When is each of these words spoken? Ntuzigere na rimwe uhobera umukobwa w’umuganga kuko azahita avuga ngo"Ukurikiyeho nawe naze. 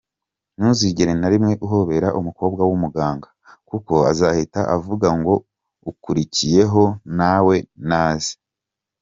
Ntuzigere 0.57 1.13
na 1.17 1.27
rimwe 1.33 1.53
uhobera 1.65 2.07
umukobwa 2.19 2.61
w’umuganga 2.69 3.27
kuko 3.69 3.93
azahita 4.11 4.61
avuga 4.75 5.07
ngo"Ukurikiyeho 5.19 6.83
nawe 7.17 7.55
naze. 7.89 8.33